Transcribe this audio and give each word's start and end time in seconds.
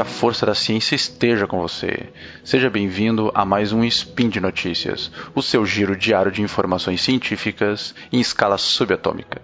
que 0.00 0.02
a 0.02 0.04
força 0.06 0.46
da 0.46 0.54
ciência 0.54 0.94
esteja 0.94 1.46
com 1.46 1.60
você. 1.60 2.08
Seja 2.42 2.70
bem-vindo 2.70 3.30
a 3.34 3.44
mais 3.44 3.70
um 3.70 3.84
Spin 3.84 4.30
de 4.30 4.40
Notícias, 4.40 5.12
o 5.34 5.42
seu 5.42 5.66
giro 5.66 5.94
diário 5.94 6.32
de 6.32 6.40
informações 6.40 7.02
científicas 7.02 7.94
em 8.10 8.18
escala 8.18 8.56
subatômica. 8.56 9.42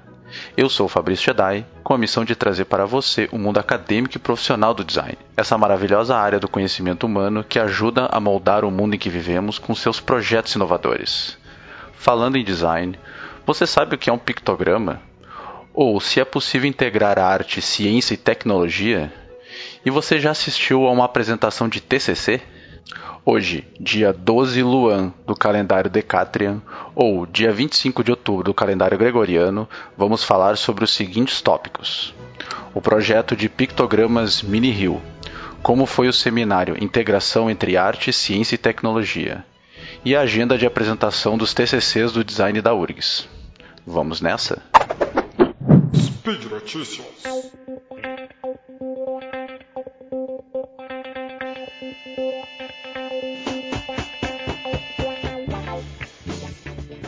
Eu 0.56 0.70
sou 0.70 0.86
o 0.86 0.88
Fabrício 0.88 1.26
Jedi, 1.26 1.66
com 1.84 1.92
a 1.92 1.98
missão 1.98 2.24
de 2.24 2.34
trazer 2.34 2.64
para 2.64 2.86
você 2.86 3.28
o 3.30 3.38
mundo 3.38 3.58
acadêmico 3.58 4.16
e 4.16 4.18
profissional 4.18 4.72
do 4.72 4.82
design, 4.82 5.18
essa 5.36 5.58
maravilhosa 5.58 6.16
área 6.16 6.40
do 6.40 6.48
conhecimento 6.48 7.04
humano 7.04 7.44
que 7.44 7.58
ajuda 7.58 8.06
a 8.10 8.18
moldar 8.18 8.64
o 8.64 8.70
mundo 8.70 8.94
em 8.94 8.98
que 8.98 9.10
vivemos 9.10 9.58
com 9.58 9.74
seus 9.74 10.00
projetos 10.00 10.54
inovadores. 10.54 11.36
Falando 11.98 12.38
em 12.38 12.44
design, 12.44 12.98
você 13.44 13.66
sabe 13.66 13.94
o 13.94 13.98
que 13.98 14.08
é 14.08 14.12
um 14.12 14.18
pictograma? 14.18 15.02
Ou 15.74 16.00
se 16.00 16.18
é 16.18 16.24
possível 16.24 16.66
integrar 16.66 17.18
arte, 17.18 17.60
ciência 17.60 18.14
e 18.14 18.16
tecnologia? 18.16 19.12
E 19.84 19.90
você 19.90 20.18
já 20.18 20.30
assistiu 20.30 20.86
a 20.86 20.90
uma 20.90 21.04
apresentação 21.04 21.68
de 21.68 21.80
TCC? 21.80 22.40
Hoje, 23.24 23.66
dia 23.80 24.12
12 24.12 24.62
Luan 24.62 25.12
do 25.26 25.34
calendário 25.34 25.90
Decatrian, 25.90 26.62
ou 26.94 27.26
dia 27.26 27.52
25 27.52 28.04
de 28.04 28.12
outubro 28.12 28.44
do 28.44 28.54
calendário 28.54 28.96
Gregoriano, 28.96 29.68
vamos 29.96 30.22
falar 30.22 30.56
sobre 30.56 30.84
os 30.84 30.94
seguintes 30.94 31.40
tópicos: 31.40 32.14
o 32.72 32.80
projeto 32.80 33.34
de 33.34 33.48
pictogramas 33.48 34.42
Mini 34.42 34.70
Rio, 34.70 35.02
como 35.60 35.86
foi 35.86 36.06
o 36.06 36.12
seminário 36.12 36.80
Integração 36.80 37.50
entre 37.50 37.76
Arte, 37.76 38.12
Ciência 38.12 38.54
e 38.54 38.58
Tecnologia, 38.58 39.44
e 40.04 40.14
a 40.14 40.20
agenda 40.20 40.56
de 40.56 40.64
apresentação 40.64 41.36
dos 41.36 41.52
TCCs 41.52 42.12
do 42.12 42.22
design 42.22 42.60
da 42.60 42.72
URGS. 42.72 43.28
Vamos 43.84 44.20
nessa? 44.20 44.62
Speed 45.96 46.44
Notícias. 46.44 47.06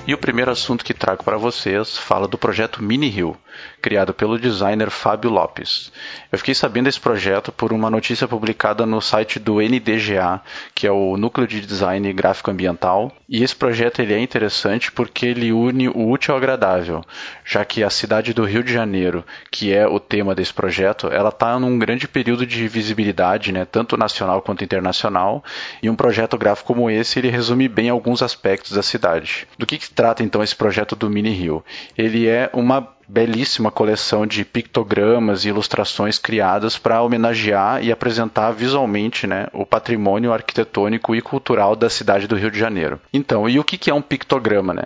E 0.08 0.14
o 0.14 0.16
primeiro 0.16 0.50
assunto 0.50 0.86
que 0.86 0.94
trago 0.94 1.22
para 1.22 1.36
vocês 1.36 1.98
fala 1.98 2.26
do 2.26 2.38
projeto 2.38 2.82
Mini 2.82 3.10
Hill, 3.10 3.36
criado 3.82 4.14
pelo 4.14 4.38
designer 4.38 4.88
Fábio 4.88 5.28
Lopes. 5.28 5.92
Eu 6.32 6.38
fiquei 6.38 6.54
sabendo 6.54 6.86
desse 6.86 6.98
projeto 6.98 7.52
por 7.52 7.74
uma 7.74 7.90
notícia 7.90 8.26
publicada 8.26 8.86
no 8.86 9.02
site 9.02 9.38
do 9.38 9.60
NDGA, 9.60 10.40
que 10.74 10.86
é 10.86 10.90
o 10.90 11.18
Núcleo 11.18 11.46
de 11.46 11.60
Design 11.60 12.10
Gráfico 12.14 12.50
Ambiental, 12.50 13.12
e 13.28 13.42
esse 13.42 13.54
projeto 13.54 14.00
ele 14.00 14.14
é 14.14 14.18
interessante 14.18 14.90
porque 14.90 15.26
ele 15.26 15.52
une 15.52 15.88
o 15.88 16.08
útil 16.08 16.32
ao 16.32 16.38
agradável, 16.38 17.04
já 17.44 17.64
que 17.64 17.84
a 17.84 17.90
cidade 17.90 18.32
do 18.32 18.44
Rio 18.44 18.64
de 18.64 18.72
Janeiro, 18.72 19.24
que 19.50 19.72
é 19.72 19.86
o 19.86 20.00
tema 20.00 20.34
desse 20.34 20.54
projeto, 20.54 21.08
ela 21.08 21.28
está 21.28 21.58
num 21.58 21.78
grande 21.78 22.08
período 22.08 22.46
de 22.46 22.66
visibilidade, 22.66 23.52
né, 23.52 23.64
tanto 23.64 23.96
nacional 23.96 24.40
quanto 24.40 24.64
internacional, 24.64 25.44
e 25.82 25.90
um 25.90 25.96
projeto 25.96 26.38
gráfico 26.38 26.68
como 26.68 26.90
esse 26.90 27.18
ele 27.18 27.28
resume 27.28 27.68
bem 27.68 27.88
alguns 27.88 28.22
aspectos 28.22 28.72
da 28.72 28.82
cidade. 28.82 29.46
Do 29.58 29.66
que, 29.66 29.78
que 29.78 29.90
trata 29.90 30.22
então 30.22 30.42
esse 30.42 30.56
projeto 30.56 30.96
do 30.96 31.10
Mini 31.10 31.30
Rio? 31.30 31.64
Ele 31.96 32.26
é 32.26 32.50
uma 32.52 32.97
belíssima 33.08 33.70
coleção 33.70 34.26
de 34.26 34.44
pictogramas 34.44 35.44
e 35.44 35.48
ilustrações 35.48 36.18
criadas 36.18 36.76
para 36.76 37.02
homenagear 37.02 37.82
e 37.82 37.90
apresentar 37.90 38.50
visualmente 38.50 39.26
né, 39.26 39.46
o 39.52 39.64
patrimônio 39.64 40.32
arquitetônico 40.32 41.14
e 41.14 41.22
cultural 41.22 41.74
da 41.74 41.88
cidade 41.88 42.26
do 42.26 42.36
Rio 42.36 42.50
de 42.50 42.58
Janeiro. 42.58 43.00
Então, 43.12 43.48
e 43.48 43.58
o 43.58 43.64
que 43.64 43.90
é 43.90 43.94
um 43.94 44.02
pictograma? 44.02 44.74
Né? 44.74 44.84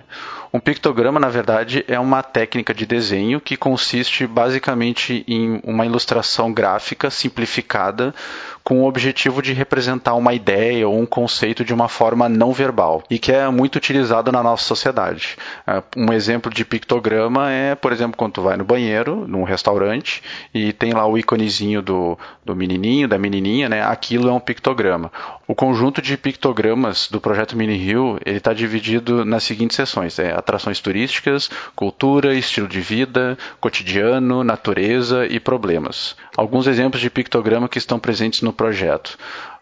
Um 0.55 0.61
pictograma, 0.61 1.19
na 1.19 1.31
verdade, 1.31 1.83
é 1.89 1.99
uma 1.99 2.23
técnica 2.23 2.75
de 2.75 2.85
desenho 2.85 3.41
que 3.41 3.57
consiste 3.57 4.27
basicamente 4.27 5.25
em 5.27 5.59
uma 5.65 5.87
ilustração 5.87 6.53
gráfica 6.53 7.09
simplificada 7.09 8.15
com 8.63 8.83
o 8.83 8.87
objetivo 8.87 9.41
de 9.41 9.55
representar 9.55 10.15
uma 10.15 10.35
ideia 10.35 10.87
ou 10.87 10.99
um 10.99 11.07
conceito 11.07 11.65
de 11.65 11.73
uma 11.73 11.89
forma 11.89 12.29
não 12.29 12.53
verbal 12.53 13.03
e 13.11 13.19
que 13.19 13.33
é 13.33 13.49
muito 13.49 13.77
utilizado 13.77 14.31
na 14.31 14.43
nossa 14.43 14.65
sociedade. 14.65 15.37
É, 15.67 15.83
um 15.97 16.13
exemplo 16.13 16.53
de 16.53 16.65
pictograma 16.67 17.51
é, 17.51 17.75
por 17.75 17.91
exemplo, 17.91 18.17
quando 18.17 18.35
tu 18.35 18.43
vai 18.43 18.57
no 18.57 18.65
banheiro, 18.65 19.27
num 19.27 19.45
restaurante, 19.45 20.23
e 20.53 20.73
tem 20.73 20.93
lá 20.93 21.07
o 21.07 21.17
íconezinho 21.17 21.81
do, 21.81 22.19
do 22.45 22.55
menininho, 22.55 23.09
da 23.09 23.19
menininha, 23.19 23.69
né? 23.69 23.83
Aquilo 23.83 24.29
é 24.29 24.33
um 24.33 24.41
pictograma. 24.41 25.11
O 25.47 25.55
conjunto 25.55 26.01
de 26.01 26.17
pictogramas 26.17 27.09
do 27.11 27.21
projeto 27.21 27.57
Mini 27.57 27.77
Rio 27.77 28.19
está 28.25 28.53
dividido 28.53 29.25
nas 29.25 29.43
seguintes 29.45 29.77
seções: 29.77 30.19
é, 30.19 30.42
atrações 30.43 30.81
turísticas, 30.81 31.49
cultura, 31.75 32.35
estilo 32.35 32.69
de 32.69 32.81
vida, 32.81 33.39
cotidiano, 33.61 34.45
natureza 34.45 35.27
e 35.27 35.41
problemas. 35.41 36.17
Alguns 36.37 36.67
exemplos 36.67 37.01
de 37.01 37.09
pictograma 37.09 37.69
que 37.69 37.79
estão 37.79 37.99
presentes 37.99 38.43
no 38.43 38.53
projeto: 38.53 39.17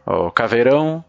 o 0.04 0.30
Caveirão, 0.30 1.04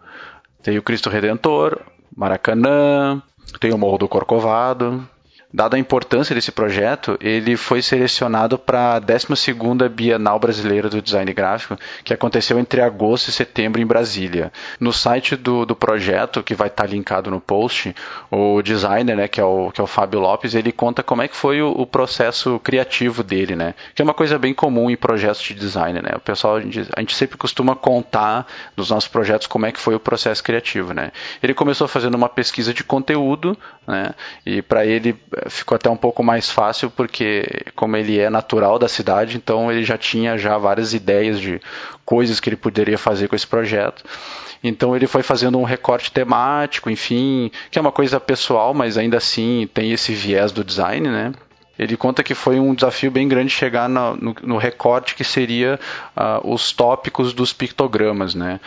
tem 0.62 0.78
o 0.78 0.84
Cristo 0.84 1.10
Redentor, 1.10 1.82
Maracanã, 2.16 3.22
tem 3.60 3.74
o 3.74 3.78
Morro 3.78 3.98
do 3.98 4.08
Corcovado, 4.08 5.08
Dada 5.54 5.76
a 5.76 5.80
importância 5.80 6.34
desse 6.34 6.52
projeto, 6.52 7.18
ele 7.20 7.58
foi 7.58 7.82
selecionado 7.82 8.58
para 8.58 8.96
a 8.96 9.02
12ª 9.02 9.90
Bienal 9.90 10.40
Brasileira 10.40 10.90
do 10.90 11.02
Design 11.02 11.32
Gráfico, 11.34 11.78
que 12.06 12.14
aconteceu 12.14 12.58
entre 12.58 12.82
agosto 12.82 13.28
e 13.28 13.34
setembro 13.34 13.82
em 13.82 13.86
Brasília. 13.86 14.52
No 14.80 14.94
site 14.94 15.36
do, 15.36 15.66
do 15.66 15.76
projeto, 15.76 16.42
que 16.42 16.56
vai 16.56 16.68
estar 16.68 16.84
tá 16.84 16.90
linkado 16.90 17.30
no 17.30 17.42
post, 17.42 17.94
o 18.30 18.62
designer, 18.62 19.18
né, 19.18 19.28
que 19.28 19.42
é 19.42 19.44
o, 19.44 19.72
que 19.72 19.82
é 19.82 19.84
o 19.84 19.88
Fábio 19.88 20.22
Lopes, 20.22 20.56
ele 20.56 20.72
conta 20.72 21.04
como 21.04 21.22
é 21.22 21.28
que 21.28 21.36
foi 21.36 21.62
o, 21.62 21.72
o 21.72 21.86
processo 21.86 22.58
criativo 22.60 23.22
dele, 23.22 23.56
né, 23.56 23.74
que 23.94 24.02
é 24.02 24.06
uma 24.06 24.14
coisa 24.14 24.40
bem 24.40 24.54
comum 24.54 24.90
em 24.90 24.96
projetos 24.96 25.42
de 25.42 25.54
design, 25.54 26.02
né, 26.02 26.12
o 26.16 26.20
pessoal, 26.20 26.56
a 26.56 26.62
gente, 26.62 26.88
a 26.96 27.00
gente 27.02 27.14
sempre 27.14 27.38
costuma 27.38 27.76
contar 27.76 28.48
nos 28.78 28.90
nossos 28.90 29.10
projetos 29.10 29.48
como 29.48 29.66
é 29.66 29.72
que 29.72 29.80
foi 29.80 29.96
o 29.96 30.00
processo 30.00 30.42
criativo, 30.42 30.94
né. 30.94 31.12
Ele 31.44 31.54
começou 31.54 31.90
fazendo 31.90 32.16
uma 32.16 32.30
pesquisa 32.30 32.74
de 32.74 32.86
conteúdo, 32.86 33.58
né, 33.86 34.14
e 34.46 34.62
para 34.62 34.86
ele 34.86 35.20
ficou 35.48 35.76
até 35.76 35.90
um 35.90 35.98
pouco 35.98 36.24
mais 36.24 36.50
fácil 36.50 36.90
porque 36.90 37.46
como 37.76 37.96
ele 37.98 38.20
é 38.20 38.30
natural 38.30 38.78
da 38.78 38.88
cidade, 38.88 39.38
então 39.38 39.72
ele 39.72 39.84
já 39.84 39.98
tinha 39.98 40.38
já 40.38 40.58
várias 40.58 40.94
ideias 40.94 41.40
de 41.40 41.62
coisas 42.06 42.40
que 42.40 42.50
ele 42.50 42.56
poderia 42.56 42.98
fazer 42.98 43.28
com 43.28 43.36
esse 43.36 43.48
projeto. 43.48 44.04
Então 44.64 44.96
ele 44.96 45.08
foi 45.08 45.24
fazendo 45.24 45.58
um 45.58 45.64
recorte 45.64 46.12
temático, 46.12 46.90
enfim, 46.90 47.52
que 47.70 47.80
é 47.80 47.82
uma 47.82 47.92
coisa 47.92 48.20
pessoal, 48.20 48.74
mas 48.74 48.98
ainda 48.98 49.18
assim 49.18 49.68
tem 49.74 49.92
esse 49.92 50.14
viés 50.14 50.52
do 50.52 50.64
design, 50.64 51.10
né? 51.10 51.34
Ele 51.80 51.98
conta 51.98 52.22
que 52.22 52.36
foi 52.36 52.60
um 52.60 52.76
desafio 52.76 53.10
bem 53.10 53.28
grande 53.28 53.50
chegar 53.50 53.90
no, 53.90 54.16
no, 54.16 54.36
no 54.44 54.58
recorte 54.58 55.16
que 55.16 55.24
seria 55.24 55.80
uh, 56.16 56.54
os 56.54 56.72
tópicos 56.72 57.34
dos 57.34 57.54
pictogramas, 57.54 58.36
né? 58.36 58.60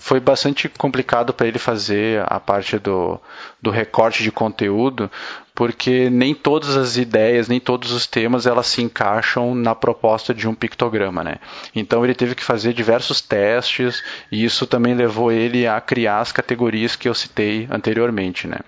Foi 0.00 0.18
bastante 0.18 0.68
complicado 0.68 1.32
para 1.32 1.46
ele 1.46 1.58
fazer 1.58 2.24
a 2.26 2.40
parte 2.40 2.78
do, 2.78 3.20
do 3.60 3.70
recorte 3.70 4.22
de 4.22 4.32
conteúdo, 4.32 5.10
porque 5.54 6.08
nem 6.08 6.34
todas 6.34 6.74
as 6.76 6.96
ideias, 6.96 7.46
nem 7.46 7.60
todos 7.60 7.92
os 7.92 8.06
temas 8.06 8.46
elas 8.46 8.66
se 8.66 8.82
encaixam 8.82 9.54
na 9.54 9.74
proposta 9.74 10.32
de 10.32 10.48
um 10.48 10.54
pictograma, 10.54 11.22
né? 11.22 11.36
Então 11.76 12.02
ele 12.02 12.14
teve 12.14 12.34
que 12.34 12.42
fazer 12.42 12.72
diversos 12.72 13.20
testes 13.20 14.02
e 14.32 14.42
isso 14.42 14.66
também 14.66 14.94
levou 14.94 15.30
ele 15.30 15.66
a 15.66 15.78
criar 15.80 16.20
as 16.20 16.32
categorias 16.32 16.96
que 16.96 17.08
eu 17.08 17.14
citei 17.14 17.68
anteriormente, 17.70 18.48
né? 18.48 18.58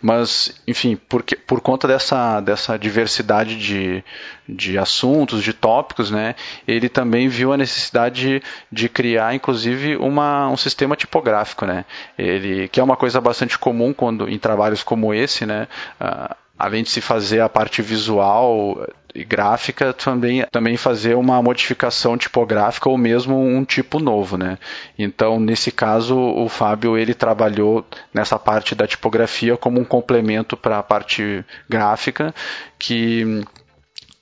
Mas, 0.00 0.60
enfim, 0.66 0.96
por, 0.96 1.60
conta 1.60 1.88
dessa, 1.88 2.40
dessa 2.40 2.78
diversidade 2.78 3.56
de, 3.56 4.04
de 4.48 4.78
assuntos, 4.78 5.42
de 5.42 5.52
tópicos, 5.52 6.10
né, 6.10 6.34
ele 6.66 6.88
também 6.88 7.28
viu 7.28 7.52
a 7.52 7.56
necessidade 7.56 8.40
de, 8.40 8.42
de 8.70 8.88
criar, 8.88 9.34
inclusive, 9.34 9.96
uma, 9.96 10.48
um 10.48 10.56
sistema 10.56 10.96
tipográfico, 10.96 11.64
né, 11.64 11.84
ele, 12.18 12.68
que 12.68 12.80
é 12.80 12.82
uma 12.82 12.96
coisa 12.96 13.20
bastante 13.20 13.58
comum 13.58 13.92
quando, 13.92 14.28
em 14.28 14.38
trabalhos 14.38 14.82
como 14.82 15.14
esse, 15.14 15.46
né, 15.46 15.68
uh, 16.00 16.34
além 16.58 16.82
de 16.82 16.90
se 16.90 17.00
fazer 17.00 17.40
a 17.40 17.48
parte 17.48 17.82
visual 17.82 18.86
e 19.14 19.24
gráfica, 19.24 19.92
também, 19.92 20.44
também 20.50 20.76
fazer 20.76 21.14
uma 21.14 21.40
modificação 21.40 22.18
tipográfica 22.18 22.88
ou 22.88 22.98
mesmo 22.98 23.38
um 23.38 23.64
tipo 23.64 24.00
novo, 24.00 24.36
né? 24.36 24.58
Então, 24.98 25.38
nesse 25.38 25.70
caso, 25.70 26.18
o 26.18 26.48
Fábio 26.48 26.98
ele 26.98 27.14
trabalhou 27.14 27.86
nessa 28.12 28.38
parte 28.38 28.74
da 28.74 28.86
tipografia 28.86 29.56
como 29.56 29.80
um 29.80 29.84
complemento 29.84 30.56
para 30.56 30.78
a 30.78 30.82
parte 30.82 31.44
gráfica 31.68 32.34
que 32.78 33.44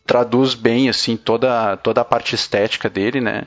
traduz 0.05 0.55
bem 0.55 0.89
assim 0.89 1.17
toda 1.17 1.77
toda 1.79 2.03
a 2.03 2.05
parte 2.05 2.35
estética 2.35 2.91
dele, 2.91 3.21
né? 3.21 3.45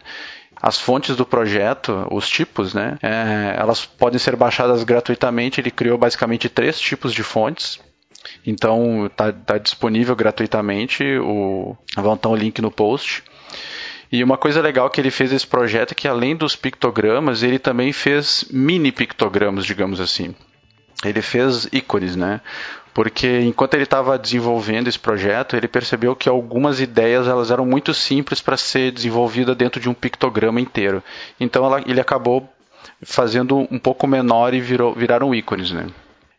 as 0.61 0.79
fontes 0.79 1.15
do 1.15 1.25
projeto, 1.25 2.07
os 2.09 2.27
tipos, 2.27 2.73
né? 2.73 2.97
É, 3.03 3.55
elas 3.55 3.85
podem 3.85 4.17
ser 4.17 4.35
baixadas 4.35 4.83
gratuitamente. 4.83 5.61
Ele 5.61 5.69
criou 5.69 5.95
basicamente 5.95 6.49
três 6.49 6.79
tipos 6.79 7.13
de 7.13 7.21
fontes. 7.21 7.79
Então 8.45 9.05
está 9.05 9.31
tá 9.31 9.57
disponível 9.57 10.15
gratuitamente. 10.15 11.03
O, 11.17 11.75
vão 11.95 12.13
estar 12.15 12.29
o 12.29 12.35
link 12.35 12.61
no 12.61 12.71
post. 12.71 13.23
E 14.11 14.23
uma 14.23 14.37
coisa 14.37 14.61
legal 14.61 14.89
que 14.89 15.01
ele 15.01 15.11
fez 15.11 15.31
esse 15.31 15.47
projeto 15.47 15.91
é 15.91 15.95
que 15.95 16.07
além 16.07 16.35
dos 16.35 16.55
pictogramas, 16.55 17.43
ele 17.43 17.59
também 17.59 17.91
fez 17.91 18.45
mini 18.51 18.91
pictogramas, 18.91 19.65
digamos 19.65 19.99
assim. 19.99 20.33
Ele 21.03 21.21
fez 21.21 21.67
ícones, 21.71 22.15
né? 22.15 22.39
porque 22.95 23.41
enquanto 23.41 23.73
ele 23.73 23.83
estava 23.83 24.17
desenvolvendo 24.17 24.87
esse 24.87 24.97
projeto, 24.97 25.57
ele 25.57 25.67
percebeu 25.67 26.15
que 26.15 26.29
algumas 26.29 26.79
ideias 26.79 27.27
elas 27.27 27.51
eram 27.51 27.65
muito 27.65 27.93
simples 27.93 28.39
para 28.39 28.55
ser 28.55 28.89
desenvolvida 28.89 29.53
dentro 29.53 29.81
de 29.81 29.89
um 29.89 29.93
pictograma 29.93 30.61
inteiro. 30.61 31.03
Então 31.37 31.65
ela, 31.65 31.83
ele 31.85 31.99
acabou 31.99 32.49
fazendo 33.03 33.67
um 33.69 33.77
pouco 33.77 34.07
menor 34.07 34.53
e 34.53 34.61
virou, 34.61 34.93
viraram 34.95 35.35
ícones, 35.35 35.71
né? 35.71 35.87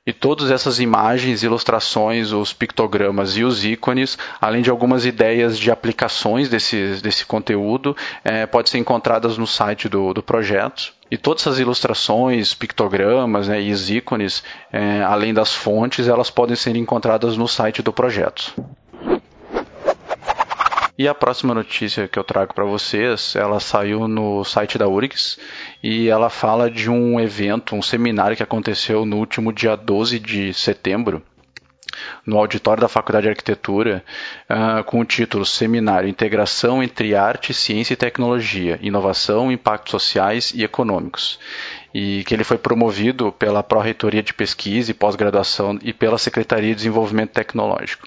E 0.07 0.13
todas 0.13 0.53
essas 0.53 0.79
imagens, 0.79 1.43
ilustrações, 1.43 2.31
os 2.31 2.53
pictogramas 2.53 3.37
e 3.37 3.43
os 3.43 3.65
ícones, 3.65 4.17
além 4.41 4.63
de 4.63 4.71
algumas 4.71 5.05
ideias 5.05 5.59
de 5.59 5.69
aplicações 5.69 6.49
desse, 6.49 7.01
desse 7.03 7.27
conteúdo, 7.27 7.97
é, 8.23 8.47
podem 8.47 8.71
ser 8.71 8.79
encontradas 8.79 9.37
no 9.37 9.49
site 9.49 9.89
do, 9.89 10.15
do 10.15 10.23
projeto. 10.23 10.95
E 11.11 11.17
todas 11.17 11.43
essas 11.43 11.59
ilustrações, 11.59 12.55
pictogramas 12.55 13.49
né, 13.49 13.61
e 13.61 13.73
os 13.73 13.91
ícones, 13.91 14.45
é, 14.73 15.03
além 15.03 15.35
das 15.35 15.53
fontes, 15.53 16.07
elas 16.07 16.31
podem 16.31 16.55
ser 16.55 16.77
encontradas 16.77 17.37
no 17.37 17.49
site 17.49 17.83
do 17.83 17.93
projeto. 17.93 18.55
E 20.99 21.07
a 21.07 21.15
próxima 21.15 21.53
notícia 21.53 22.09
que 22.09 22.19
eu 22.19 22.25
trago 22.25 22.55
para 22.55 22.65
vocês, 22.65 23.37
ela 23.37 23.61
saiu 23.61 24.09
no 24.09 24.43
site 24.45 24.79
da 24.79 24.89
URGS 24.89 25.39
e 25.83 26.09
ela 26.09 26.31
fala 26.31 26.71
de 26.71 26.91
um 26.91 27.21
evento, 27.21 27.75
um 27.75 27.83
seminário 27.83 28.35
que 28.35 28.43
aconteceu 28.43 29.05
no 29.05 29.19
último 29.19 29.53
dia 29.53 29.77
12 29.77 30.19
de 30.19 30.55
setembro, 30.55 31.23
no 32.25 32.39
auditório 32.39 32.81
da 32.81 32.89
Faculdade 32.89 33.25
de 33.25 33.29
Arquitetura, 33.29 34.03
uh, 34.49 34.83
com 34.85 35.01
o 35.01 35.05
título 35.05 35.45
Seminário 35.45 36.09
Integração 36.09 36.83
entre 36.83 37.15
Arte, 37.15 37.53
Ciência 37.53 37.93
e 37.93 37.97
Tecnologia, 37.97 38.79
Inovação, 38.81 39.53
Impactos 39.53 39.91
Sociais 39.91 40.51
e 40.55 40.65
Econômicos. 40.65 41.39
E 41.99 42.25
que 42.25 42.35
ele 42.35 42.45
foi 42.45 42.59
promovido 42.59 43.33
pela 43.33 43.63
Pró-Reitoria 43.63 44.23
de 44.23 44.35
Pesquisa 44.35 44.91
e 44.91 44.95
Pós-Graduação 44.95 45.79
e 45.83 45.95
pela 45.95 46.19
Secretaria 46.19 46.71
de 46.71 46.77
Desenvolvimento 46.77 47.31
Tecnológico. 47.31 48.07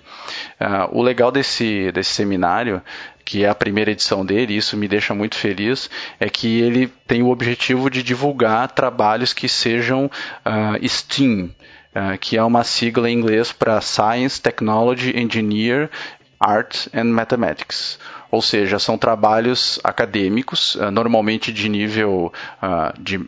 Uh, 0.62 0.96
o 1.00 1.02
legal 1.02 1.32
desse, 1.32 1.92
desse 1.92 2.12
seminário 2.12 2.84
que 3.26 3.44
é 3.44 3.50
a 3.50 3.56
primeira 3.56 3.92
edição 3.92 4.26
dele, 4.26 4.54
e 4.54 4.58
isso 4.58 4.76
me 4.76 4.88
deixa 4.88 5.14
muito 5.14 5.36
feliz, 5.36 5.88
é 6.20 6.28
que 6.28 6.62
ele 6.62 6.88
tem 7.08 7.22
o 7.22 7.30
objetivo 7.30 7.88
de 7.88 8.02
divulgar 8.02 8.72
trabalhos 8.72 9.34
que 9.34 9.48
sejam 9.48 10.06
uh, 10.06 10.88
STEAM, 10.88 11.46
uh, 11.46 12.18
que 12.20 12.38
é 12.38 12.44
uma 12.44 12.64
sigla 12.64 13.08
em 13.08 13.14
inglês 13.14 13.52
para 13.52 13.82
Science, 13.82 14.42
Technology, 14.42 15.16
Engineer, 15.16 15.92
Art 16.40 16.88
and 16.92 17.06
Mathematics 17.06 18.00
ou 18.32 18.42
seja, 18.42 18.78
são 18.78 18.98
trabalhos 18.98 19.80
acadêmicos, 19.84 20.76
uh, 20.76 20.92
normalmente 20.92 21.52
de 21.52 21.68
nível 21.68 22.32
uh, 22.62 23.02
de, 23.02 23.20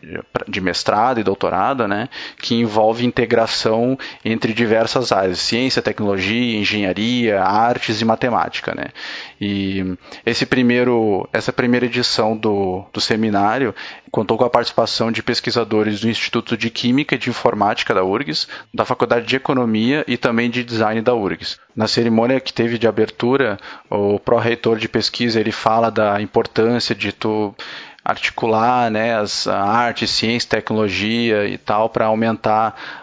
de, 0.48 0.60
mestrado 0.60 1.20
e 1.20 1.24
doutorado, 1.24 1.88
né, 1.88 2.08
que 2.38 2.54
envolve 2.54 3.04
integração 3.04 3.98
entre 4.24 4.52
diversas 4.52 5.12
áreas, 5.12 5.38
ciência, 5.38 5.82
tecnologia, 5.82 6.58
engenharia, 6.58 7.42
artes 7.42 8.00
e 8.00 8.04
matemática. 8.04 8.74
Né. 8.74 8.86
E 9.40 9.96
esse 10.24 10.46
primeiro, 10.46 11.28
essa 11.32 11.52
primeira 11.52 11.86
edição 11.86 12.36
do, 12.36 12.84
do 12.92 13.00
seminário 13.00 13.74
contou 14.10 14.36
com 14.36 14.44
a 14.44 14.50
participação 14.50 15.10
de 15.10 15.22
pesquisadores 15.22 16.00
do 16.00 16.08
Instituto 16.08 16.56
de 16.56 16.70
Química 16.70 17.14
e 17.14 17.18
de 17.18 17.30
Informática 17.30 17.94
da 17.94 18.04
URGS, 18.04 18.46
da 18.72 18.84
Faculdade 18.84 19.26
de 19.26 19.36
Economia 19.36 20.04
e 20.06 20.16
também 20.16 20.50
de 20.50 20.62
Design 20.62 21.00
da 21.00 21.14
URGS. 21.14 21.58
Na 21.74 21.88
cerimônia 21.88 22.38
que 22.38 22.52
teve 22.52 22.76
de 22.76 22.86
abertura, 22.86 23.58
o 23.90 24.18
pró-reitor 24.18 24.78
de 24.78 24.88
pesquisa 24.92 25.40
ele 25.40 25.50
fala 25.50 25.90
da 25.90 26.20
importância 26.20 26.94
de 26.94 27.10
tu 27.10 27.54
articular 28.04 28.90
né, 28.90 29.16
as, 29.16 29.46
a 29.46 29.62
arte, 29.62 30.06
ciência, 30.06 30.50
tecnologia 30.50 31.46
e 31.46 31.56
tal 31.56 31.88
para 31.88 32.06
aumentar 32.06 33.00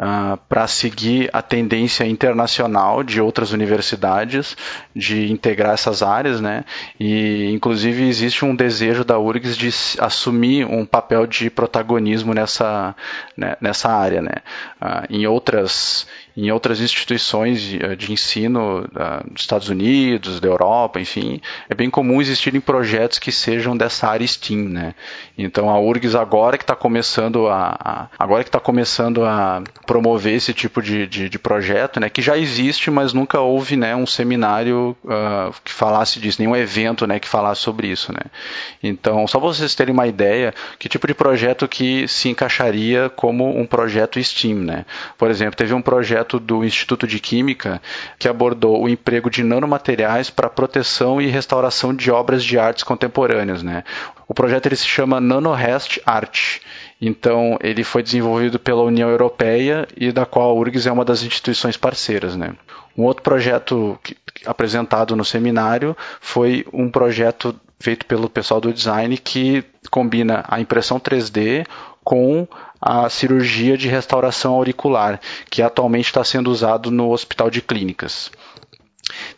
Uh, 0.00 0.02
ah, 0.02 0.38
para 0.48 0.66
seguir 0.66 1.28
a 1.30 1.42
tendência 1.42 2.06
internacional 2.06 3.02
de 3.02 3.20
outras 3.20 3.52
universidades 3.52 4.56
de 4.96 5.30
integrar 5.30 5.74
essas 5.74 6.02
áreas, 6.02 6.40
né? 6.40 6.64
E 6.98 7.50
inclusive 7.52 8.08
existe 8.08 8.42
um 8.42 8.56
desejo 8.56 9.04
da 9.04 9.18
URGS 9.18 9.58
de 9.58 9.68
assumir 9.98 10.64
um 10.64 10.86
papel 10.86 11.26
de 11.26 11.50
protagonismo 11.50 12.32
nessa, 12.32 12.96
né, 13.36 13.58
nessa 13.60 13.90
área, 13.90 14.22
né? 14.22 14.36
Uh, 14.80 15.04
em 15.10 15.26
outras 15.26 16.06
em 16.36 16.50
outras 16.50 16.80
instituições 16.80 17.60
de, 17.60 17.76
eh, 17.82 17.96
ensino 18.10 18.88
dos 19.30 19.42
Estados 19.42 19.68
Unidos, 19.68 20.40
da 20.40 20.48
Europa, 20.48 21.00
enfim, 21.00 21.40
é 21.68 21.74
bem 21.74 21.88
comum 21.88 22.20
existirem 22.20 22.60
projetos 22.60 23.18
que 23.18 23.30
sejam 23.30 23.76
dessa 23.76 24.08
área 24.08 24.26
STEAM, 24.26 24.68
né? 24.68 24.94
Então 25.36 25.70
a 25.70 25.78
URGS 25.78 26.14
agora 26.14 26.58
que 26.58 26.64
está 26.64 26.74
começando 26.74 27.46
a, 27.46 27.76
a, 27.78 28.08
agora 28.18 28.42
que 28.42 28.48
está 28.48 28.60
começando 28.60 29.24
a 29.24 29.62
promover 29.86 30.34
esse 30.34 30.52
tipo 30.52 30.82
de, 30.82 31.06
de, 31.06 31.28
de, 31.28 31.38
projeto, 31.38 32.00
né? 32.00 32.08
Que 32.08 32.22
já 32.22 32.36
existe, 32.36 32.90
mas 32.90 33.12
nunca 33.12 33.40
houve, 33.40 33.76
né? 33.76 33.94
Um 33.94 34.06
seminário 34.06 34.96
uh, 35.04 35.54
que 35.64 35.72
falasse 35.72 36.18
disso, 36.20 36.40
nenhum 36.40 36.56
evento, 36.56 37.06
né? 37.06 37.18
Que 37.18 37.28
falasse 37.28 37.62
sobre 37.62 37.88
isso, 37.88 38.12
né? 38.12 38.22
Então 38.82 39.26
só 39.26 39.38
vocês 39.38 39.74
terem 39.74 39.92
uma 39.92 40.06
ideia, 40.06 40.54
que 40.78 40.88
tipo 40.88 41.06
de 41.06 41.14
projeto 41.14 41.66
que 41.68 42.06
se 42.08 42.28
encaixaria 42.28 43.10
como 43.10 43.58
um 43.58 43.66
projeto 43.66 44.22
STEAM, 44.22 44.56
né? 44.56 44.84
Por 45.16 45.30
exemplo, 45.30 45.56
teve 45.56 45.74
um 45.74 45.82
projeto 45.82 46.19
projeto 46.20 46.38
do 46.38 46.64
Instituto 46.64 47.06
de 47.06 47.18
Química 47.18 47.80
que 48.18 48.28
abordou 48.28 48.82
o 48.82 48.88
emprego 48.88 49.30
de 49.30 49.42
nanomateriais 49.42 50.30
para 50.30 50.48
proteção 50.48 51.20
e 51.20 51.26
restauração 51.26 51.94
de 51.94 52.10
obras 52.10 52.44
de 52.44 52.58
artes 52.58 52.84
contemporâneas. 52.84 53.62
Né? 53.62 53.84
O 54.28 54.34
projeto 54.34 54.66
ele 54.66 54.76
se 54.76 54.86
chama 54.86 55.20
NanoRest 55.20 56.00
Art. 56.04 56.58
Então, 57.00 57.58
ele 57.62 57.82
foi 57.82 58.02
desenvolvido 58.02 58.58
pela 58.58 58.82
União 58.82 59.08
Europeia 59.08 59.88
e 59.96 60.12
da 60.12 60.26
qual 60.26 60.50
a 60.50 60.54
URGS 60.54 60.86
é 60.86 60.92
uma 60.92 61.04
das 61.04 61.22
instituições 61.22 61.76
parceiras. 61.76 62.36
Né? 62.36 62.52
Um 62.96 63.04
outro 63.04 63.22
projeto 63.22 63.98
que, 64.02 64.16
apresentado 64.44 65.16
no 65.16 65.24
seminário 65.24 65.96
foi 66.20 66.66
um 66.72 66.90
projeto 66.90 67.58
feito 67.78 68.04
pelo 68.04 68.28
pessoal 68.28 68.60
do 68.60 68.72
design 68.72 69.16
que 69.16 69.64
combina 69.90 70.44
a 70.46 70.60
impressão 70.60 71.00
3D 71.00 71.66
com 72.10 72.44
a 72.80 73.08
cirurgia 73.08 73.78
de 73.78 73.86
restauração 73.86 74.54
auricular, 74.54 75.20
que 75.48 75.62
atualmente 75.62 76.06
está 76.06 76.24
sendo 76.24 76.50
usado 76.50 76.90
no 76.90 77.12
Hospital 77.12 77.48
de 77.48 77.62
Clínicas. 77.62 78.32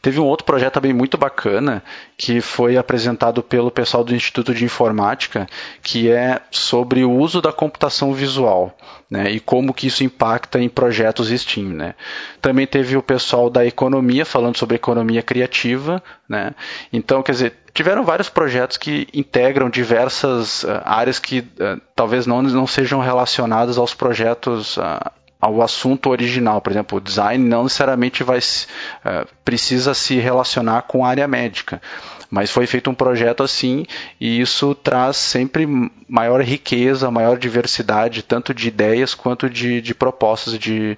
Teve 0.02 0.19
um 0.19 0.25
outro 0.25 0.44
projeto 0.44 0.75
também 0.75 0.93
muito 0.93 1.16
bacana 1.16 1.81
que 2.19 2.40
foi 2.40 2.76
apresentado 2.76 3.40
pelo 3.40 3.70
pessoal 3.70 4.02
do 4.02 4.12
Instituto 4.12 4.52
de 4.52 4.64
Informática, 4.64 5.46
que 5.81 6.10
é 6.10 6.40
sobre 6.50 7.04
o 7.04 7.12
uso 7.12 7.40
da 7.40 7.52
computação 7.52 8.12
visual. 8.12 8.76
Né, 9.08 9.31
e 9.31 9.40
como 9.40 9.75
que 9.75 9.88
isso 9.88 10.02
impacta 10.02 10.58
em 10.58 10.70
projetos 10.70 11.29
STEAM. 11.29 11.74
Né. 11.74 11.94
Também 12.41 12.67
teve 12.67 12.96
o 12.96 13.03
pessoal 13.03 13.50
da 13.50 13.65
economia 13.65 14.24
falando 14.24 14.56
sobre 14.56 14.76
economia 14.76 15.22
criativa. 15.22 16.03
Né. 16.26 16.55
Então, 16.91 17.22
quer 17.22 17.32
dizer, 17.32 17.53
tiveram 17.74 18.05
vários 18.05 18.29
projetos 18.29 18.76
que 18.76 19.06
integram 19.12 19.69
diversas 19.69 20.65
uh, 20.65 20.81
áreas 20.84 21.19
que 21.19 21.41
uh, 21.41 21.81
talvez 21.94 22.26
não, 22.26 22.43
não 22.43 22.67
sejam 22.67 23.00
relacionadas 23.00 23.79
aos 23.79 23.94
projetos 23.94 24.79
uh, 24.79 25.10
ao 25.43 25.61
assunto 25.61 26.08
original. 26.08 26.61
Por 26.61 26.70
exemplo, 26.70 26.99
o 26.99 27.01
design 27.01 27.44
não 27.44 27.65
necessariamente 27.65 28.22
vai 28.22 28.39
uh, 28.39 29.27
precisa 29.44 29.93
se 29.93 30.15
relacionar 30.20 30.82
com 30.82 31.05
a 31.05 31.08
área 31.08 31.27
médica. 31.27 31.82
Mas 32.31 32.53
foi 32.53 32.65
feito 32.65 32.89
um 32.89 32.94
projeto 32.94 33.43
assim 33.43 33.84
e 34.20 34.41
isso 34.41 34.72
traz 34.72 35.17
sempre 35.17 35.67
maior 36.08 36.41
riqueza, 36.41 37.11
maior 37.11 37.37
diversidade, 37.37 38.22
tanto 38.22 38.55
de 38.55 38.69
ideias 38.69 39.15
quanto 39.15 39.51
de, 39.51 39.81
de 39.81 39.94
propostas 39.94 40.56
de, 40.56 40.96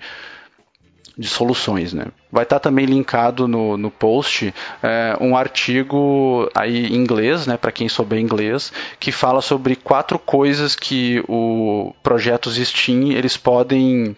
de 1.17 1.27
soluções. 1.27 1.95
Né? 1.95 2.05
Vai 2.31 2.43
estar 2.43 2.61
também 2.61 2.85
linkado 2.85 3.49
no, 3.49 3.79
no 3.79 3.91
post 3.91 4.55
é, 4.83 5.17
um 5.21 5.35
artigo 5.35 6.51
aí 6.55 6.87
em 6.87 6.97
inglês, 6.97 7.47
né, 7.47 7.57
para 7.57 7.73
quem 7.73 7.89
souber 7.89 8.21
inglês, 8.21 8.71
que 9.01 9.11
fala 9.11 9.41
sobre 9.41 9.75
quatro 9.75 10.19
coisas 10.19 10.77
que 10.77 11.25
o 11.27 11.95
projetos 12.03 12.57
STEAM 12.57 13.13
eles 13.13 13.39
podem 13.39 14.15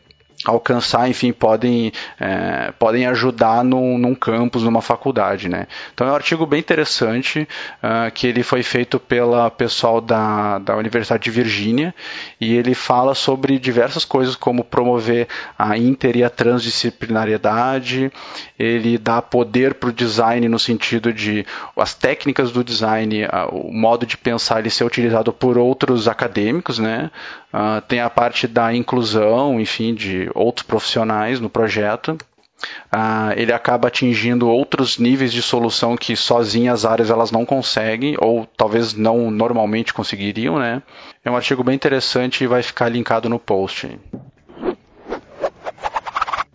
alcançar, 0.51 1.09
enfim, 1.09 1.33
podem, 1.33 1.93
é, 2.21 2.73
podem 2.79 3.07
ajudar 3.07 3.65
num, 3.65 3.99
num 3.99 4.15
campus, 4.15 4.63
numa 4.63 4.81
faculdade, 4.81 5.49
né? 5.49 5.67
Então 5.93 6.07
é 6.07 6.11
um 6.11 6.15
artigo 6.15 6.47
bem 6.47 6.61
interessante 6.61 7.49
uh, 7.83 8.11
que 8.13 8.27
ele 8.27 8.43
foi 8.43 8.63
feito 8.63 8.99
pela 8.99 9.51
pessoal 9.51 10.01
da, 10.01 10.59
da 10.59 10.77
Universidade 10.77 11.25
de 11.25 11.31
Virgínia 11.31 11.95
e 12.41 12.55
ele 12.55 12.75
fala 12.75 13.15
sobre 13.15 13.59
diversas 13.59 14.05
coisas 14.05 14.37
como 14.37 14.63
promover 14.65 15.29
a 15.59 15.77
inter 15.77 16.17
e 16.17 16.25
a 16.25 16.31
transdisciplinariedade, 16.31 18.11
ele 18.59 18.99
dá 18.99 19.21
poder 19.21 19.75
para 19.75 19.91
o 19.91 19.93
design 19.93 20.49
no 20.49 20.59
sentido 20.59 21.13
de 21.13 21.45
as 21.77 21.95
técnicas 21.95 22.53
do 22.53 22.63
design, 22.63 23.25
uh, 23.25 23.29
o 23.53 23.73
modo 23.73 24.07
de 24.07 24.17
pensar 24.17 24.61
ele 24.61 24.71
ser 24.71 24.85
utilizado 24.85 25.33
por 25.33 25.59
outros 25.59 26.09
acadêmicos, 26.09 26.79
né? 26.79 27.11
Uh, 27.53 27.81
tem 27.89 28.01
a 28.01 28.11
parte 28.11 28.47
da 28.47 28.75
inclusão, 28.75 29.59
enfim, 29.61 29.95
de 29.95 30.29
outros 30.37 30.67
profissionais 30.67 31.41
no 31.41 31.51
projeto. 31.51 32.17
Uh, 32.93 33.33
ele 33.37 33.53
acaba 33.53 33.89
atingindo 33.89 34.49
outros 34.49 34.99
níveis 34.99 35.33
de 35.33 35.43
solução 35.43 35.97
que 35.97 36.17
sozinhas 36.17 36.85
as 36.87 36.91
áreas 36.91 37.11
elas 37.11 37.31
não 37.31 37.45
conseguem 37.45 38.17
ou 38.19 38.47
talvez 38.57 38.95
não 38.95 39.31
normalmente 39.31 39.93
conseguiriam, 39.93 40.59
né? 40.59 40.83
É 41.25 41.31
um 41.31 41.37
artigo 41.37 41.63
bem 41.63 41.75
interessante 41.75 42.43
e 42.43 42.47
vai 42.47 42.63
ficar 42.63 42.89
linkado 42.89 43.29
no 43.29 43.39
post. 43.39 43.99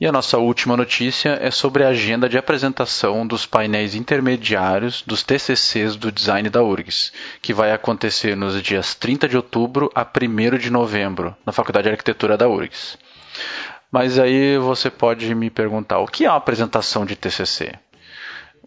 E 0.01 0.07
a 0.07 0.11
nossa 0.11 0.39
última 0.39 0.75
notícia 0.75 1.37
é 1.39 1.51
sobre 1.51 1.83
a 1.83 1.89
agenda 1.89 2.27
de 2.27 2.35
apresentação 2.35 3.27
dos 3.27 3.45
painéis 3.45 3.93
intermediários 3.93 5.03
dos 5.05 5.21
TCCs 5.21 5.95
do 5.95 6.11
design 6.11 6.49
da 6.49 6.63
URGS, 6.63 7.13
que 7.39 7.53
vai 7.53 7.71
acontecer 7.71 8.35
nos 8.35 8.59
dias 8.63 8.95
30 8.95 9.29
de 9.29 9.37
outubro 9.37 9.91
a 9.93 10.01
1 10.03 10.57
de 10.57 10.71
novembro, 10.71 11.35
na 11.45 11.51
Faculdade 11.51 11.83
de 11.83 11.91
Arquitetura 11.91 12.35
da 12.35 12.49
URGS. 12.49 12.97
Mas 13.91 14.17
aí 14.17 14.57
você 14.57 14.89
pode 14.89 15.35
me 15.35 15.49
perguntar, 15.49 15.99
o 15.99 16.07
que 16.07 16.23
é 16.23 16.29
uma 16.29 16.37
apresentação 16.37 17.05
de 17.05 17.15
TCC? 17.15 17.73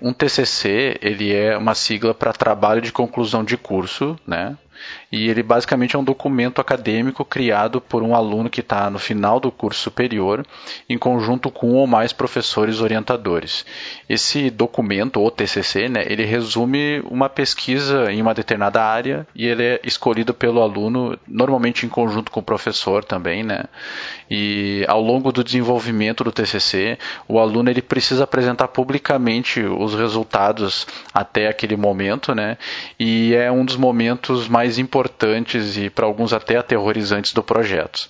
Um 0.00 0.12
TCC, 0.12 0.98
ele 1.00 1.32
é 1.32 1.56
uma 1.56 1.74
sigla 1.74 2.12
para 2.12 2.32
trabalho 2.32 2.82
de 2.82 2.92
conclusão 2.92 3.42
de 3.42 3.56
curso, 3.56 4.18
né? 4.26 4.56
E 5.10 5.28
ele 5.28 5.42
basicamente 5.42 5.96
é 5.96 5.98
um 5.98 6.04
documento 6.04 6.60
acadêmico 6.60 7.24
criado 7.24 7.80
por 7.80 8.02
um 8.02 8.14
aluno 8.14 8.50
que 8.50 8.60
está 8.60 8.90
no 8.90 8.98
final 8.98 9.38
do 9.38 9.50
curso 9.50 9.80
superior, 9.80 10.44
em 10.88 10.98
conjunto 10.98 11.50
com 11.50 11.72
um 11.72 11.76
ou 11.76 11.86
mais 11.86 12.12
professores 12.12 12.80
orientadores. 12.80 13.64
Esse 14.08 14.50
documento, 14.50 15.20
ou 15.20 15.30
TCC, 15.30 15.88
né, 15.88 16.04
ele 16.06 16.24
resume 16.24 17.00
uma 17.10 17.28
pesquisa 17.28 18.10
em 18.10 18.20
uma 18.20 18.34
determinada 18.34 18.82
área 18.82 19.26
e 19.34 19.46
ele 19.46 19.62
é 19.62 19.80
escolhido 19.84 20.32
pelo 20.32 20.60
aluno, 20.60 21.18
normalmente 21.26 21.86
em 21.86 21.88
conjunto 21.88 22.30
com 22.30 22.40
o 22.40 22.42
professor 22.42 23.04
também, 23.04 23.42
né? 23.42 23.64
E 24.30 24.84
ao 24.88 25.00
longo 25.00 25.30
do 25.30 25.44
desenvolvimento 25.44 26.24
do 26.24 26.32
TCC, 26.32 26.98
o 27.28 27.38
aluno 27.38 27.70
ele 27.70 27.82
precisa 27.82 28.24
apresentar 28.24 28.68
publicamente 28.68 29.60
os 29.60 29.94
resultados 29.94 30.86
até 31.12 31.48
aquele 31.48 31.76
momento, 31.76 32.34
né? 32.34 32.56
E 32.98 33.34
é 33.34 33.50
um 33.50 33.64
dos 33.64 33.76
momentos 33.76 34.48
mais 34.48 34.63
importantes 34.78 35.76
e 35.76 35.90
para 35.90 36.06
alguns 36.06 36.32
até 36.32 36.56
aterrorizantes 36.56 37.32
do 37.32 37.42
projeto. 37.42 38.08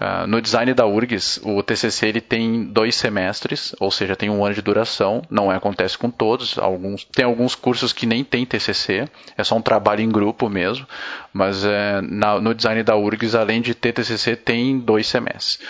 Uh, 0.00 0.26
no 0.26 0.40
design 0.42 0.74
da 0.74 0.84
URGS, 0.84 1.40
o 1.44 1.62
TCC 1.62 2.08
ele 2.08 2.20
tem 2.20 2.64
dois 2.64 2.96
semestres, 2.96 3.74
ou 3.78 3.92
seja, 3.92 4.16
tem 4.16 4.28
um 4.28 4.44
ano 4.44 4.54
de 4.54 4.60
duração. 4.60 5.22
Não 5.30 5.52
é, 5.52 5.56
acontece 5.56 5.96
com 5.96 6.10
todos. 6.10 6.58
Alguns 6.58 7.04
tem 7.04 7.24
alguns 7.24 7.54
cursos 7.54 7.92
que 7.92 8.04
nem 8.04 8.24
tem 8.24 8.44
TCC, 8.44 9.08
é 9.36 9.44
só 9.44 9.56
um 9.56 9.62
trabalho 9.62 10.00
em 10.00 10.08
grupo 10.08 10.48
mesmo. 10.48 10.86
Mas 11.32 11.64
é, 11.64 12.00
na, 12.00 12.40
no 12.40 12.54
design 12.54 12.82
da 12.82 12.96
URGS, 12.96 13.34
além 13.36 13.60
de 13.60 13.74
ter 13.74 13.92
TCC, 13.92 14.34
tem 14.34 14.78
dois 14.78 15.06
semestres. 15.06 15.60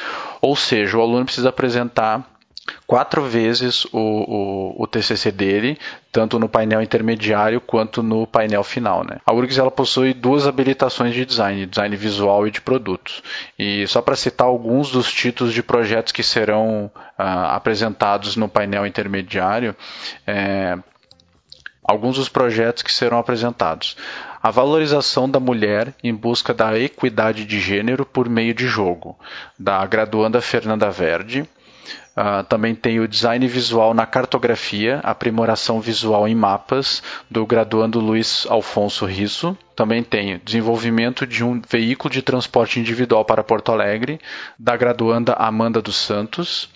Ou 0.41 0.57
seja, 0.57 0.97
o 0.97 1.03
aluno 1.03 1.27
precisa 1.27 1.51
apresentar 1.51 2.34
quatro 2.87 3.23
vezes 3.23 3.85
o, 3.87 3.99
o, 3.99 4.83
o, 4.83 4.87
TCC 4.87 5.33
dele, 5.33 5.79
tanto 6.13 6.39
no 6.39 6.49
painel 6.49 6.83
intermediário 6.83 7.61
quanto 7.61 8.03
no 8.03 8.27
painel 8.27 8.63
final. 8.63 9.05
Né? 9.05 9.19
A 9.25 9.33
URGS 9.33 9.59
ela 9.59 9.71
possui 9.71 10.13
duas 10.13 10.47
habilitações 10.47 11.15
de 11.15 11.25
design, 11.25 11.67
design 11.67 11.97
visual 11.97 12.47
e 12.47 12.51
de 12.51 12.61
produtos. 12.61 13.23
E 13.59 13.87
só 13.87 14.03
para 14.03 14.17
citar 14.17 14.47
alguns 14.47 14.91
dos 14.91 15.13
títulos 15.13 15.53
de 15.53 15.63
projetos 15.63 16.13
que 16.13 16.23
serão 16.23 16.91
ah, 17.17 17.57
apresentados 17.57 18.37
no 18.37 18.49
painel 18.49 18.87
intermediário, 18.87 19.75
é, 20.27 20.77
alguns 21.85 22.17
dos 22.17 22.29
projetos 22.29 22.83
que 22.83 22.93
serão 22.93 23.19
apresentados. 23.19 23.97
A 24.43 24.51
valorização 24.51 25.29
da 25.29 25.41
mulher 25.41 25.95
em 26.03 26.15
busca 26.15 26.53
da 26.53 26.79
equidade 26.79 27.45
de 27.45 27.59
gênero 27.59 28.05
por 28.05 28.29
meio 28.29 28.53
de 28.53 28.67
jogo, 28.67 29.19
da 29.59 29.85
graduanda 29.87 30.41
Fernanda 30.41 30.91
Verde. 30.91 31.49
Uh, 32.17 32.45
também 32.45 32.75
tem 32.75 33.01
o 33.01 33.09
design 33.09 33.47
visual 33.49 33.93
na 33.93 34.07
cartografia, 34.07 35.01
aprimoração 35.03 35.81
visual 35.81 36.29
em 36.29 36.35
mapas, 36.35 37.03
do 37.29 37.45
graduando 37.45 37.99
Luiz 37.99 38.47
Alfonso 38.49 39.05
Risso. 39.05 39.59
Também 39.75 40.03
tem 40.03 40.41
desenvolvimento 40.45 41.27
de 41.27 41.43
um 41.43 41.61
veículo 41.69 42.13
de 42.13 42.23
transporte 42.23 42.79
individual 42.79 43.25
para 43.25 43.43
Porto 43.43 43.73
Alegre, 43.73 44.21
da 44.57 44.77
graduanda 44.77 45.33
Amanda 45.33 45.83
dos 45.83 45.97
Santos. 45.97 46.69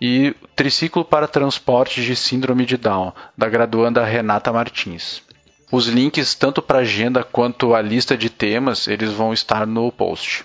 E 0.00 0.34
triciclo 0.56 1.04
para 1.04 1.28
transporte 1.28 2.02
de 2.02 2.16
síndrome 2.16 2.66
de 2.66 2.76
Down, 2.76 3.12
da 3.36 3.48
graduanda 3.48 4.04
Renata 4.04 4.52
Martins. 4.52 5.22
Os 5.70 5.88
links 5.88 6.34
tanto 6.34 6.62
para 6.62 6.78
a 6.78 6.82
agenda 6.82 7.22
quanto 7.22 7.74
a 7.74 7.82
lista 7.82 8.16
de 8.16 8.30
temas, 8.30 8.86
eles 8.86 9.12
vão 9.12 9.32
estar 9.32 9.66
no 9.66 9.90
post. 9.92 10.44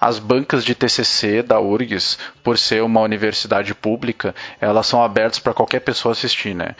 As 0.00 0.18
bancas 0.18 0.64
de 0.64 0.74
TCC 0.74 1.42
da 1.42 1.60
URGS, 1.60 2.18
por 2.42 2.58
ser 2.58 2.82
uma 2.82 3.00
universidade 3.00 3.74
pública, 3.74 4.34
elas 4.60 4.86
são 4.86 5.02
abertas 5.02 5.38
para 5.38 5.54
qualquer 5.54 5.80
pessoa 5.80 6.12
assistir, 6.12 6.54
né? 6.54 6.74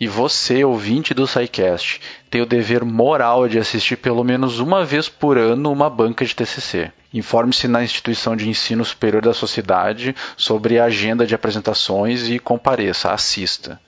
E 0.00 0.08
você, 0.08 0.64
ouvinte 0.64 1.14
do 1.14 1.26
SciCast, 1.26 2.00
tem 2.28 2.40
o 2.42 2.46
dever 2.46 2.84
moral 2.84 3.48
de 3.48 3.58
assistir 3.58 3.96
pelo 3.96 4.24
menos 4.24 4.58
uma 4.58 4.84
vez 4.84 5.08
por 5.08 5.38
ano 5.38 5.70
uma 5.70 5.88
banca 5.88 6.24
de 6.24 6.34
TCC. 6.34 6.90
Informe-se 7.12 7.68
na 7.68 7.84
instituição 7.84 8.34
de 8.34 8.48
ensino 8.48 8.84
superior 8.84 9.22
da 9.22 9.32
sociedade 9.32 10.16
sobre 10.36 10.80
a 10.80 10.86
agenda 10.86 11.24
de 11.24 11.34
apresentações 11.34 12.28
e 12.28 12.40
compareça, 12.40 13.12
assista. 13.12 13.80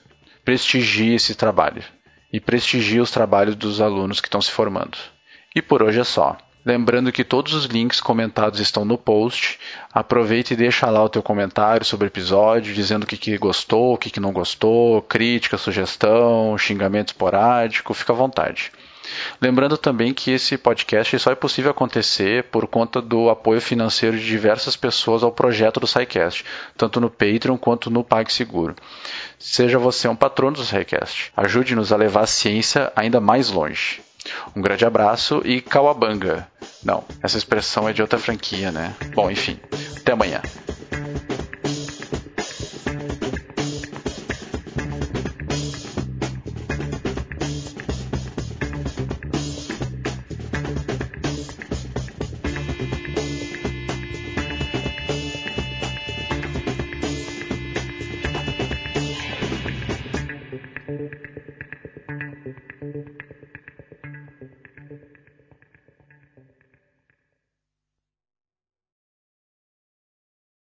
Prestigie 0.45 1.15
esse 1.15 1.35
trabalho. 1.35 1.83
E 2.31 2.39
prestigie 2.39 3.01
os 3.01 3.11
trabalhos 3.11 3.55
dos 3.55 3.81
alunos 3.81 4.21
que 4.21 4.27
estão 4.27 4.41
se 4.41 4.51
formando. 4.51 4.97
E 5.53 5.61
por 5.61 5.83
hoje 5.83 5.99
é 5.99 6.05
só. 6.05 6.37
Lembrando 6.67 7.13
que 7.13 7.23
todos 7.23 7.53
os 7.53 7.63
links 7.63 8.01
comentados 8.01 8.59
estão 8.59 8.83
no 8.83 8.97
post. 8.97 9.57
Aproveita 9.89 10.51
e 10.51 10.57
deixa 10.57 10.89
lá 10.89 11.01
o 11.01 11.07
teu 11.07 11.23
comentário 11.23 11.85
sobre 11.85 12.07
o 12.07 12.09
episódio, 12.09 12.73
dizendo 12.73 13.03
o 13.03 13.07
que, 13.07 13.15
que 13.15 13.37
gostou, 13.37 13.93
o 13.93 13.97
que, 13.97 14.09
que 14.09 14.19
não 14.19 14.33
gostou, 14.33 15.01
crítica, 15.01 15.57
sugestão, 15.57 16.57
xingamento 16.57 17.07
esporádico, 17.07 17.93
fica 17.93 18.11
à 18.11 18.15
vontade. 18.17 18.69
Lembrando 19.39 19.77
também 19.77 20.13
que 20.13 20.31
esse 20.31 20.57
podcast 20.57 21.17
só 21.17 21.31
é 21.31 21.35
possível 21.35 21.71
acontecer 21.71 22.43
por 22.51 22.67
conta 22.67 23.01
do 23.01 23.29
apoio 23.29 23.61
financeiro 23.61 24.17
de 24.17 24.25
diversas 24.25 24.75
pessoas 24.75 25.23
ao 25.23 25.31
projeto 25.31 25.79
do 25.79 25.87
SciCast, 25.87 26.43
tanto 26.75 26.99
no 26.99 27.09
Patreon 27.09 27.57
quanto 27.57 27.89
no 27.89 28.03
PagSeguro. 28.03 28.75
Seja 29.39 29.79
você 29.79 30.09
um 30.09 30.17
patrono 30.17 30.57
do 30.57 30.65
SciCast. 30.65 31.31
Ajude-nos 31.37 31.93
a 31.93 31.95
levar 31.95 32.23
a 32.23 32.27
ciência 32.27 32.91
ainda 32.93 33.21
mais 33.21 33.49
longe. 33.49 34.05
Um 34.55 34.61
grande 34.61 34.85
abraço 34.85 35.41
e 35.45 35.61
Kawabanga. 35.61 36.47
Não, 36.83 37.03
essa 37.21 37.37
expressão 37.37 37.87
é 37.87 37.93
de 37.93 38.01
outra 38.01 38.19
franquia, 38.19 38.71
né? 38.71 38.95
Bom, 39.13 39.29
enfim. 39.29 39.59
Até 39.97 40.13
amanhã. 40.13 40.41